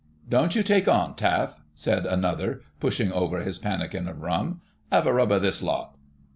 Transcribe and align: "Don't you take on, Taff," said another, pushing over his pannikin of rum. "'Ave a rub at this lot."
"Don't 0.27 0.55
you 0.55 0.63
take 0.63 0.87
on, 0.87 1.13
Taff," 1.13 1.61
said 1.75 2.07
another, 2.07 2.63
pushing 2.79 3.11
over 3.13 3.41
his 3.41 3.59
pannikin 3.59 4.07
of 4.07 4.19
rum. 4.23 4.61
"'Ave 4.91 5.07
a 5.07 5.13
rub 5.13 5.31
at 5.31 5.43
this 5.43 5.61
lot." 5.61 5.95